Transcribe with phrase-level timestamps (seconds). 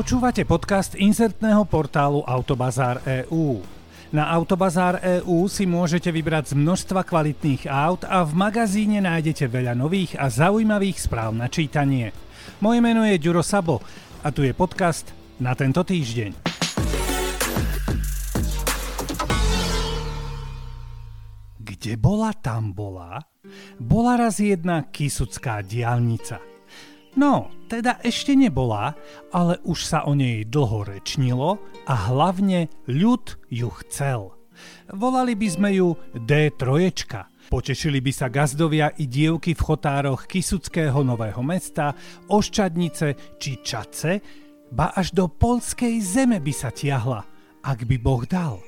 [0.00, 3.60] Počúvate podcast inzertného portálu Autobazár EU.
[4.08, 9.76] Na Autobazár EU si môžete vybrať z množstva kvalitných aut a v magazíne nájdete veľa
[9.76, 12.16] nových a zaujímavých správ na čítanie.
[12.64, 13.84] Moje meno je Ďuro Sabo
[14.24, 16.32] a tu je podcast na tento týždeň.
[21.60, 23.20] Kde bola, tam bola.
[23.76, 26.40] Bola raz jedna kisucká diálnica–
[27.18, 28.94] No, teda ešte nebola,
[29.34, 31.58] ale už sa o nej dlho rečnilo
[31.90, 34.30] a hlavne ľud ju chcel.
[34.94, 36.86] Volali by sme ju D3.
[37.50, 41.90] Potešili by sa gazdovia i dievky v chotároch Kisuckého nového mesta,
[42.30, 44.22] Oščadnice či Čace,
[44.70, 47.26] ba až do polskej zeme by sa tiahla,
[47.66, 48.62] ak by Boh dal.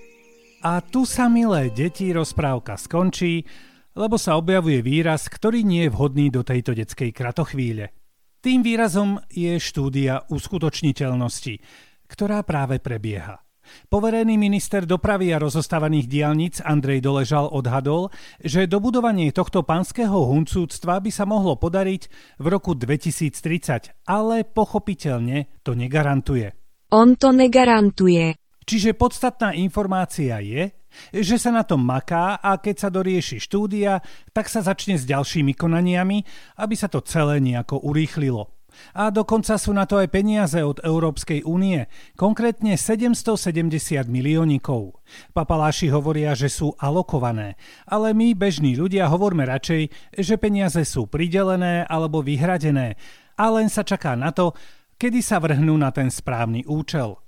[0.66, 3.46] A tu sa, milé deti, rozprávka skončí,
[3.94, 7.86] lebo sa objavuje výraz, ktorý nie je vhodný do tejto detskej kratochvíle–
[8.42, 11.62] tým výrazom je štúdia uskutočniteľnosti,
[12.10, 13.38] ktorá práve prebieha.
[13.86, 18.10] Poverený minister dopravy a rozostávaných diálnic Andrej Doležal odhadol,
[18.42, 22.02] že dobudovanie tohto pánskeho huncúctva by sa mohlo podariť
[22.42, 26.50] v roku 2030, ale pochopiteľne to negarantuje.
[26.90, 28.34] On to negarantuje.
[28.66, 30.81] Čiže podstatná informácia je,
[31.12, 35.56] že sa na tom maká a keď sa dorieši štúdia, tak sa začne s ďalšími
[35.56, 36.24] konaniami,
[36.60, 38.52] aby sa to celé nejako urýchlilo.
[38.96, 44.96] A dokonca sú na to aj peniaze od Európskej únie, konkrétne 770 miliónikov.
[45.36, 49.82] Papaláši hovoria, že sú alokované, ale my, bežní ľudia, hovorme radšej,
[50.16, 52.96] že peniaze sú pridelené alebo vyhradené
[53.36, 54.52] a len sa čaká na to,
[54.96, 57.18] kedy sa vrhnú na ten správny účel.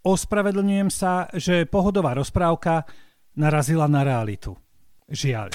[0.00, 2.88] Ospravedlňujem sa, že pohodová rozprávka
[3.36, 4.56] narazila na realitu.
[5.10, 5.54] Žiaľ.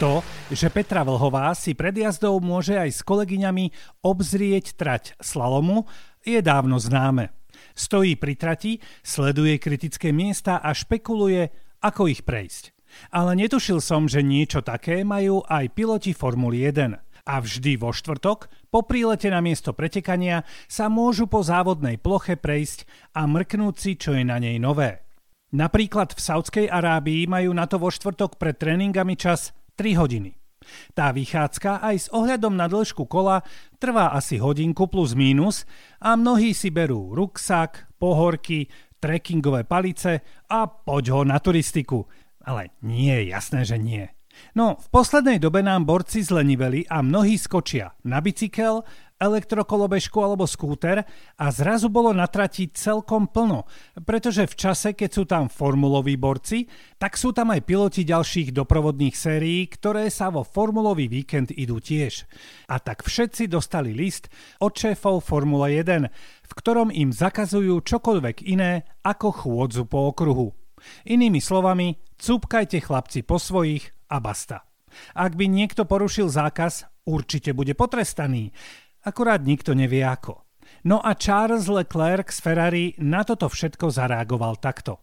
[0.00, 3.68] To, že Petra Vlhová si pred jazdou môže aj s kolegyňami
[4.00, 5.84] obzrieť trať slalomu,
[6.24, 7.36] je dávno známe.
[7.76, 8.72] Stojí pri trati,
[9.04, 11.52] sleduje kritické miesta a špekuluje,
[11.84, 12.72] ako ich prejsť.
[13.12, 18.50] Ale netušil som, že niečo také majú aj piloti Formuly 1 a vždy vo štvrtok
[18.74, 24.18] po prílete na miesto pretekania sa môžu po závodnej ploche prejsť a mrknúť si, čo
[24.18, 25.06] je na nej nové.
[25.54, 30.34] Napríklad v Saudskej Arábii majú na to vo štvrtok pred tréningami čas 3 hodiny.
[30.94, 33.46] Tá vychádzka aj s ohľadom na dĺžku kola
[33.78, 35.64] trvá asi hodinku plus mínus
[36.02, 38.70] a mnohí si berú ruksak, pohorky,
[39.00, 40.20] trekkingové palice
[40.50, 42.06] a poď ho na turistiku.
[42.42, 44.19] Ale nie, jasné, že nie.
[44.56, 48.82] No, v poslednej dobe nám borci zleniveli a mnohí skočia na bicykel,
[49.20, 51.04] elektrokolobežku alebo skúter
[51.36, 53.68] a zrazu bolo na trati celkom plno,
[54.08, 56.64] pretože v čase, keď sú tam formuloví borci,
[56.96, 62.24] tak sú tam aj piloti ďalších doprovodných sérií, ktoré sa vo formulový víkend idú tiež.
[62.72, 64.32] A tak všetci dostali list
[64.64, 66.08] od šéfov Formule 1,
[66.48, 70.56] v ktorom im zakazujú čokoľvek iné ako chôdzu po okruhu.
[71.04, 74.66] Inými slovami, cúpkajte chlapci po svojich a basta.
[75.14, 78.50] Ak by niekto porušil zákaz, určite bude potrestaný.
[79.06, 80.44] Akurát nikto nevie ako.
[80.84, 84.98] No a Charles Leclerc z Ferrari na toto všetko zareagoval takto.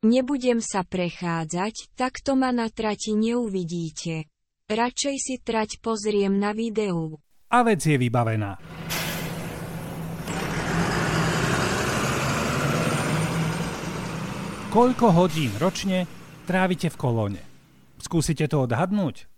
[0.00, 4.28] Nebudem sa prechádzať, takto ma na trati neuvidíte.
[4.70, 7.20] Radšej si trať pozriem na videu.
[7.52, 8.56] A vec je vybavená.
[14.70, 16.06] Koľko hodín ročne
[16.46, 17.49] trávite v kolóne?
[18.00, 19.28] Skúsite to odhadnúť?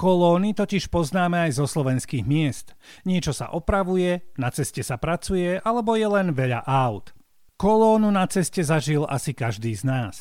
[0.00, 2.72] Kolóny totiž poznáme aj zo slovenských miest.
[3.04, 7.12] Niečo sa opravuje, na ceste sa pracuje, alebo je len veľa aut.
[7.56, 10.16] Kolónu na ceste zažil asi každý z nás.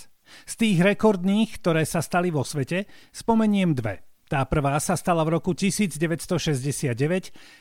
[0.47, 4.03] Z tých rekordných, ktoré sa stali vo svete, spomeniem dve.
[4.25, 6.97] Tá prvá sa stala v roku 1969,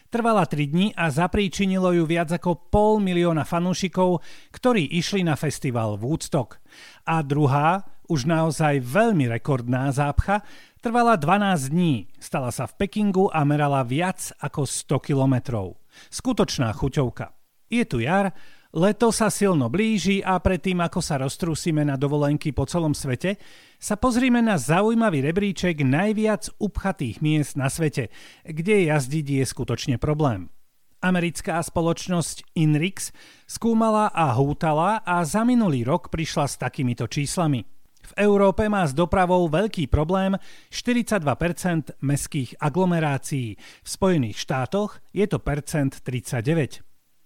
[0.08, 6.00] trvala 3 dní a zapríčinilo ju viac ako pol milióna fanúšikov, ktorí išli na festival
[6.00, 6.56] Woodstock.
[7.04, 10.44] A druhá, už naozaj veľmi rekordná zápcha,
[10.84, 15.80] trvala 12 dní, stala sa v Pekingu a merala viac ako 100 kilometrov.
[16.12, 17.32] Skutočná chuťovka.
[17.72, 18.34] Je tu jar,
[18.74, 23.38] Leto sa silno blíži a predtým, ako sa roztrúsime na dovolenky po celom svete,
[23.78, 28.10] sa pozrime na zaujímavý rebríček najviac upchatých miest na svete,
[28.42, 30.50] kde jazdiť je skutočne problém.
[30.98, 33.14] Americká spoločnosť Inrix
[33.46, 37.62] skúmala a hútala a za minulý rok prišla s takýmito číslami.
[38.04, 40.36] V Európe má s dopravou veľký problém
[40.68, 46.84] 42% mestských aglomerácií, v Spojených štátoch je to percent 39.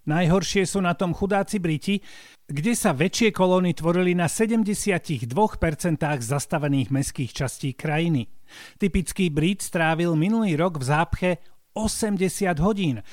[0.09, 2.01] Najhoršie sú na tom chudáci Briti,
[2.49, 5.29] kde sa väčšie kolóny tvorili na 72%
[6.25, 8.25] zastavených mestských častí krajiny.
[8.81, 11.31] Typický Brit strávil minulý rok v zápche
[11.77, 12.25] 80
[12.65, 13.05] hodín,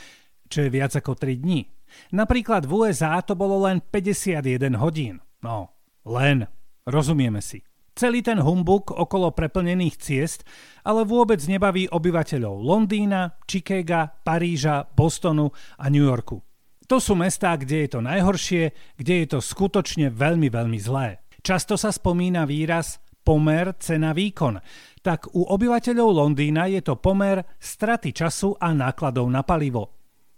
[0.48, 1.68] čo je viac ako 3 dní.
[2.16, 5.20] Napríklad v USA to bolo len 51 hodín.
[5.44, 5.76] No,
[6.08, 6.48] len,
[6.86, 7.66] rozumieme si.
[7.96, 10.44] Celý ten humbuk okolo preplnených ciest
[10.84, 15.50] ale vôbec nebaví obyvateľov Londýna, Chicaga, Paríža, Bostonu
[15.80, 16.44] a New Yorku.
[16.86, 18.64] To sú mestá, kde je to najhoršie,
[19.00, 21.24] kde je to skutočne veľmi, veľmi zlé.
[21.42, 24.62] Často sa spomína výraz pomer cena výkon,
[25.02, 29.95] tak u obyvateľov Londýna je to pomer straty času a nákladov na palivo.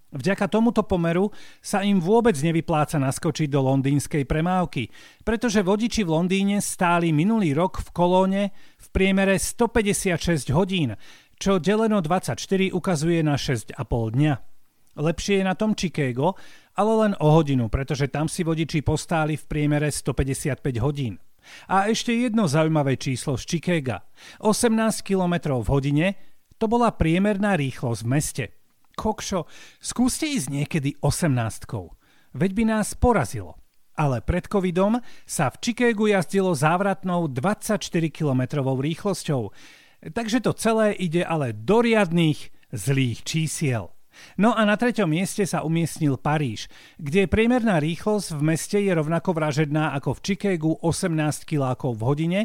[0.07, 4.87] Vďaka tomuto pomeru sa im vôbec nevypláca naskočiť do londýnskej premávky,
[5.27, 8.43] pretože vodiči v Londýne stáli minulý rok v kolóne
[8.79, 10.95] v priemere 156 hodín,
[11.35, 12.39] čo deleno 24
[12.71, 13.75] ukazuje na 6,5
[14.15, 14.33] dňa.
[14.97, 16.39] Lepšie je na tom Chicago,
[16.79, 21.19] ale len o hodinu, pretože tam si vodiči postáli v priemere 155 hodín.
[21.67, 24.07] A ešte jedno zaujímavé číslo z Chicaga.
[24.39, 26.07] 18 km v hodine
[26.55, 28.45] to bola priemerná rýchlosť v meste–
[28.97, 29.45] kokšo,
[29.77, 31.69] skúste ísť niekedy 18
[32.33, 33.61] Veď by nás porazilo.
[33.97, 37.81] Ale pred covidom sa v Chicagu jazdilo závratnou 24
[38.13, 39.49] km rýchlosťou.
[40.13, 43.89] Takže to celé ide ale do riadných zlých čísiel.
[44.37, 49.33] No a na treťom mieste sa umiestnil Paríž, kde priemerná rýchlosť v meste je rovnako
[49.33, 52.41] vražedná ako v Chicagu 18 km v hodine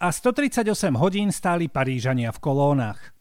[0.00, 3.19] a 138 hodín stáli Parížania v kolónach.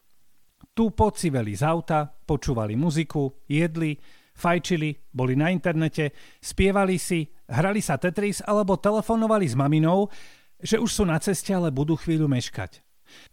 [0.79, 3.99] Tu pociveli z auta, počúvali muziku, jedli,
[4.31, 10.07] fajčili, boli na internete, spievali si, hrali sa Tetris alebo telefonovali s maminou,
[10.55, 12.79] že už sú na ceste, ale budú chvíľu meškať.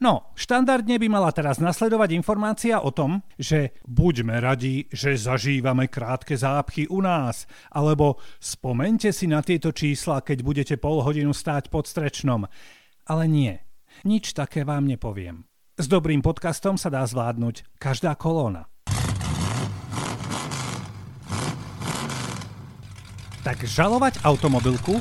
[0.03, 6.35] No, štandardne by mala teraz nasledovať informácia o tom, že buďme radi, že zažívame krátke
[6.35, 11.87] zápchy u nás, alebo spomente si na tieto čísla, keď budete pol hodinu stáť pod
[11.87, 12.43] strečnom.
[13.07, 13.55] Ale nie,
[14.03, 15.47] nič také vám nepoviem.
[15.77, 18.65] S dobrým podcastom sa dá zvládnuť každá kolóna.
[23.45, 24.97] Tak žalovať automobilku,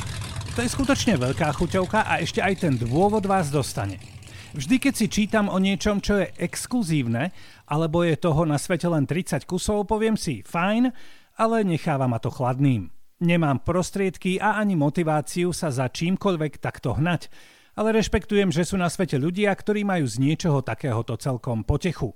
[0.52, 4.04] to je skutočne veľká chuťovka a ešte aj ten dôvod vás dostane.
[4.52, 7.32] Vždy, keď si čítam o niečom, čo je exkluzívne,
[7.72, 10.92] alebo je toho na svete len 30 kusov, poviem si, fajn,
[11.40, 12.92] ale necháva ma to chladným.
[13.24, 17.32] Nemám prostriedky a ani motiváciu sa za čímkoľvek takto hnať
[17.76, 22.16] ale rešpektujem, že sú na svete ľudia, ktorí majú z niečoho takéhoto celkom potechu.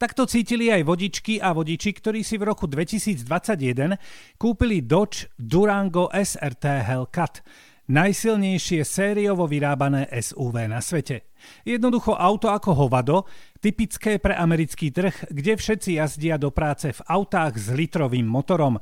[0.00, 6.88] Takto cítili aj vodičky a vodiči, ktorí si v roku 2021 kúpili Dodge Durango SRT
[6.88, 7.44] Hellcat,
[7.88, 11.32] najsilnejšie sériovo vyrábané SUV na svete.
[11.64, 13.24] Jednoducho auto ako hovado,
[13.60, 18.76] typické pre americký trh, kde všetci jazdia do práce v autách s litrovým motorom.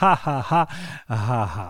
[0.00, 0.62] Ha ha ha
[1.10, 1.68] ha ha.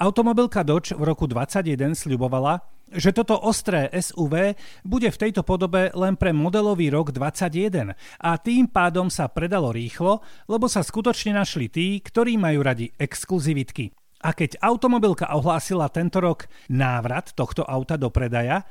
[0.00, 4.54] Automobilka Dodge v roku 2021 sľubovala, že toto ostré SUV
[4.86, 10.22] bude v tejto podobe len pre modelový rok 21 a tým pádom sa predalo rýchlo,
[10.46, 13.90] lebo sa skutočne našli tí, ktorí majú radi exkluzivitky.
[14.24, 18.64] A keď automobilka ohlásila tento rok návrat tohto auta do predaja,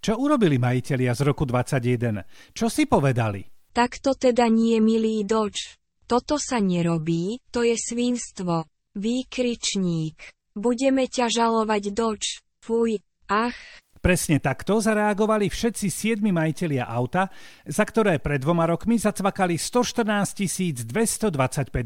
[0.00, 2.52] čo urobili majitelia z roku 21?
[2.56, 3.44] Čo si povedali?
[3.72, 5.80] Tak to teda nie, milý Dodge.
[6.04, 8.68] Toto sa nerobí, to je svinstvo.
[8.94, 10.30] Výkričník.
[10.54, 12.44] Budeme ťa žalovať Dodge.
[12.62, 13.56] Fuj, Ach.
[14.04, 17.32] Presne takto zareagovali všetci siedmi majitelia auta,
[17.64, 21.32] za ktoré pred dvoma rokmi zacvakali 114 225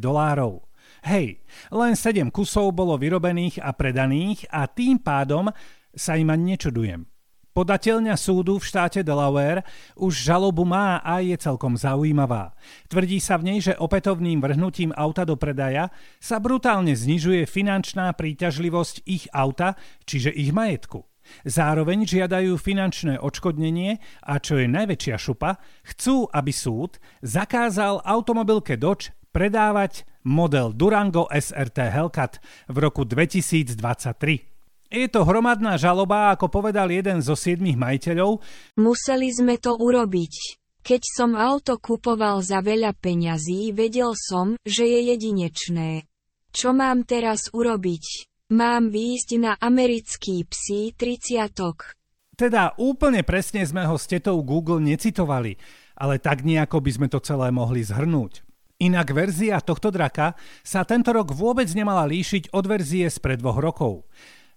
[0.03, 0.67] dolárov.
[1.07, 1.39] Hej,
[1.71, 5.47] len 7 kusov bolo vyrobených a predaných a tým pádom
[5.95, 7.07] sa im ani nečudujem.
[7.55, 9.67] Podateľňa súdu v štáte Delaware
[9.99, 12.55] už žalobu má a je celkom zaujímavá.
[12.87, 15.91] Tvrdí sa v nej, že opätovným vrhnutím auta do predaja
[16.23, 19.75] sa brutálne znižuje finančná príťažlivosť ich auta,
[20.07, 21.08] čiže ich majetku.
[21.45, 29.13] Zároveň žiadajú finančné odškodnenie a čo je najväčšia šupa, chcú, aby súd zakázal automobilke Dodge
[29.33, 34.49] predávať model Durango SRT Hellcat v roku 2023.
[34.89, 38.41] Je to hromadná žaloba, ako povedal jeden zo siedmých majiteľov.
[38.81, 40.35] Museli sme to urobiť.
[40.81, 46.09] Keď som auto kupoval za veľa peňazí, vedel som, že je jedinečné.
[46.49, 48.28] Čo mám teraz urobiť?
[48.49, 51.93] Mám výjsť na americký psí triciatok.
[52.33, 55.61] Teda úplne presne sme ho s tetou Google necitovali,
[56.01, 58.41] ale tak nejako by sme to celé mohli zhrnúť.
[58.81, 60.33] Inak verzia tohto draka
[60.65, 64.09] sa tento rok vôbec nemala líšiť od verzie spred dvoch rokov.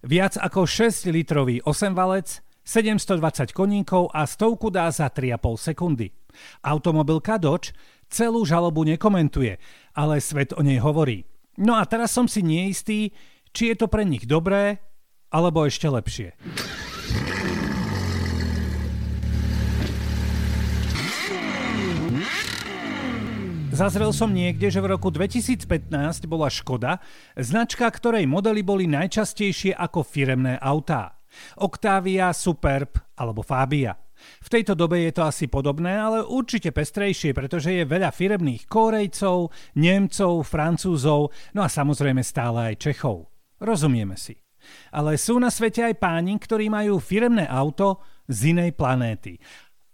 [0.08, 6.16] Viac ako 6-litrový 8-valec, 720 koníkov a stovku dá za 3,5 sekundy.
[6.64, 7.76] Automobilka Dodge
[8.08, 9.60] celú žalobu nekomentuje,
[10.00, 11.28] ale svet o nej hovorí.
[11.60, 13.12] No a teraz som si neistý,
[13.52, 14.80] či je to pre nich dobré,
[15.32, 16.36] alebo ešte lepšie.
[23.72, 27.00] Zazrel som niekde, že v roku 2015 bola Škoda,
[27.40, 31.24] značka ktorej modely boli najčastejšie ako firemné autá.
[31.56, 33.96] Octavia, Superb alebo Fabia.
[34.44, 39.50] V tejto dobe je to asi podobné, ale určite pestrejšie, pretože je veľa firemných Korejcov,
[39.80, 43.31] Nemcov, Francúzov, no a samozrejme stále aj Čechov.
[43.62, 44.42] Rozumieme si.
[44.90, 49.38] Ale sú na svete aj páni, ktorí majú firemné auto z inej planéty.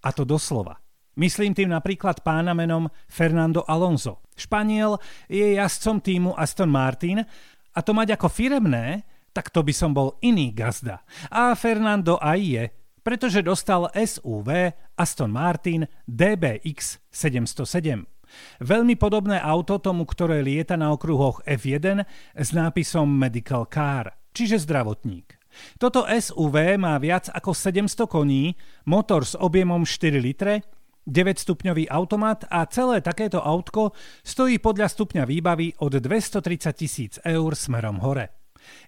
[0.03, 0.79] A to doslova.
[1.17, 4.21] Myslím tým napríklad pána menom Fernando Alonso.
[4.38, 7.25] Španiel je jazdcom týmu Aston Martin
[7.74, 9.01] a to mať ako firemné,
[9.33, 11.01] tak to by som bol iný gazda.
[11.33, 12.63] A Fernando aj je,
[13.01, 18.16] pretože dostal SUV Aston Martin DBX 707.
[18.62, 22.03] Veľmi podobné auto tomu, ktoré lieta na okruhoch F1
[22.38, 25.38] s nápisom Medical Car, čiže zdravotník.
[25.81, 28.53] Toto SUV má viac ako 700 koní,
[28.86, 30.62] motor s objemom 4 litre
[31.07, 33.96] 9-stupňový automat a celé takéto autko
[34.27, 38.36] stojí podľa stupňa výbavy od 230 tisíc eur smerom hore.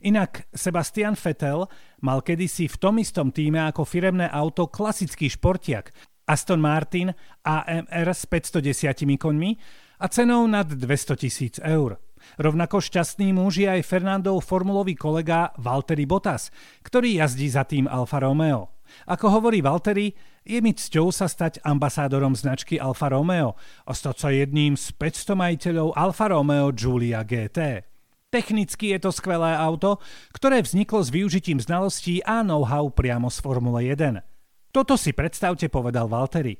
[0.04, 1.64] Inak Sebastian Vettel
[2.04, 5.96] mal kedysi v tom istom týme ako firemné auto klasický športiak
[6.30, 7.10] Aston Martin
[7.42, 9.58] AMR s 510 koňmi
[9.98, 11.98] a cenou nad 200 tisíc eur.
[12.38, 16.54] Rovnako šťastný muž je aj Fernandov formulový kolega Valtteri Bottas,
[16.86, 18.78] ktorý jazdí za tým Alfa Romeo.
[19.10, 20.14] Ako hovorí Valtteri,
[20.46, 25.34] je mi cťou sa stať ambasádorom značky Alfa Romeo a stať sa jedným z 500
[25.38, 27.86] majiteľov Alfa Romeo Giulia GT.
[28.30, 29.98] Technicky je to skvelé auto,
[30.38, 34.29] ktoré vzniklo s využitím znalostí a know-how priamo z Formule 1.
[34.70, 36.54] Toto si predstavte, povedal Valtteri.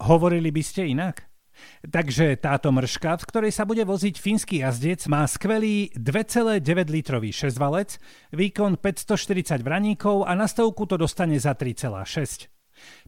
[0.00, 1.28] Hovorili by ste inak?
[1.86, 8.00] Takže táto mrška, v ktorej sa bude voziť fínsky jazdec, má skvelý 2,9 litrový šesťvalec,
[8.34, 12.50] výkon 540 vraníkov a na stovku to dostane za 3,6.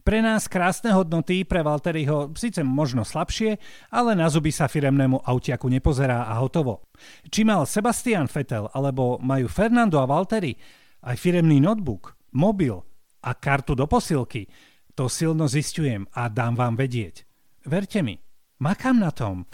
[0.07, 3.59] Pre nás krásne hodnoty, pre Valteriho síce možno slabšie,
[3.91, 6.87] ale na zuby sa firemnému autiaku nepozerá a hotovo.
[7.27, 10.55] Či mal Sebastian Vettel alebo majú Fernando a Valtteri
[11.03, 12.79] aj firemný notebook, mobil
[13.27, 14.47] a kartu do posilky,
[14.95, 17.27] to silno zistujem a dám vám vedieť.
[17.67, 18.15] Verte mi,
[18.57, 19.45] Makám na tom.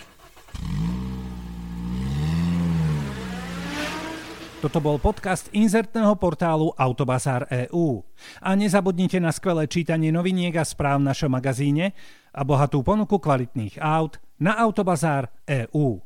[4.64, 8.00] Toto bol podcast inzertného portálu Autobazár EU.
[8.40, 11.92] A nezabudnite na skvelé čítanie noviniek a správ v našom magazíne
[12.32, 16.00] a bohatú ponuku kvalitných aut na Autobazár EU.